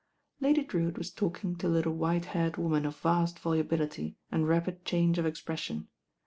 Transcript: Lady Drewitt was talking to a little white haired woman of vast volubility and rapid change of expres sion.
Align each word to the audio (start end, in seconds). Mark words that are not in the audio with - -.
Lady 0.39 0.63
Drewitt 0.63 0.97
was 0.97 1.11
talking 1.11 1.55
to 1.57 1.67
a 1.67 1.69
little 1.69 1.93
white 1.93 2.25
haired 2.25 2.57
woman 2.57 2.87
of 2.87 2.97
vast 2.97 3.37
volubility 3.37 4.17
and 4.31 4.47
rapid 4.47 4.83
change 4.83 5.19
of 5.19 5.27
expres 5.27 5.59
sion. 5.59 5.89